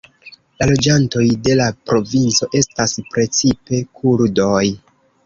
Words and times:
La 0.59 0.67
loĝantoj 0.69 1.25
de 1.47 1.57
la 1.59 1.67
provinco 1.91 2.49
estas 2.61 2.97
precipe 3.13 3.83
kurdoj. 4.01 4.65